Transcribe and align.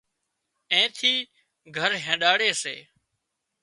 اين 0.71 0.85
ٿي 0.97 1.13
گھر 1.77 1.91
هينڏاڙي 2.05 2.51
سي 2.61 2.75